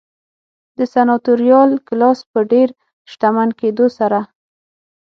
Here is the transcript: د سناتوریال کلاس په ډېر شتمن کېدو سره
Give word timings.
د 0.77 0.79
سناتوریال 0.93 1.71
کلاس 1.87 2.19
په 2.31 2.39
ډېر 2.51 2.67
شتمن 3.11 3.49
کېدو 3.59 3.85
سره 3.97 4.19